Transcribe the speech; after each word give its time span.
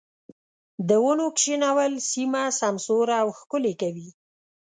د 0.87 0.89
ونو 1.03 1.25
کښېنول 1.37 1.93
سيمه 2.11 2.41
سمسوره 2.59 3.15
او 3.23 3.29
ښکلې 3.39 3.73
کوي. 3.81 4.09